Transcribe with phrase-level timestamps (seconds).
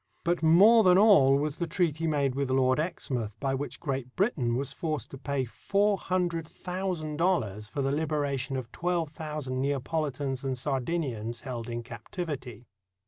[0.23, 4.55] But more than all was the treaty made with Lord Exmouth by which Great Britain
[4.55, 10.43] was forced to pay four hundred thousand dollars for the liberation of twelve thousand Neapolitans
[10.43, 12.65] and Sardinians held in captivity.